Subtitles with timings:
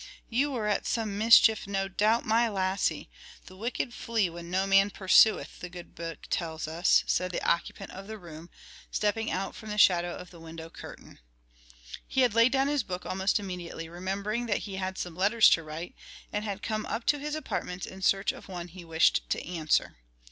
[0.29, 3.07] you were at some mischief, no doubt, my lassie.
[3.45, 7.91] 'The wicked flee when no man pursueth,' the good Book tells us," said the occupant
[7.91, 8.49] of the room,
[8.89, 11.19] stepping out from the shadow of the window curtain.
[12.07, 15.61] He had laid down his book almost immediately, remembering that he had some letters to
[15.61, 15.93] write,
[16.33, 19.97] and had come up to his apartments in search of one he wished to answer.